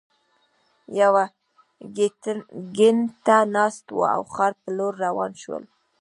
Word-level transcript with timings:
یوه 0.99 1.23
ګینټه 2.75 3.37
ناست 3.55 3.85
وو 3.91 4.05
او 4.15 4.21
ښار 4.33 4.53
په 4.61 4.69
لور 4.77 4.93
روان 5.05 5.31
شولو. 5.41 5.69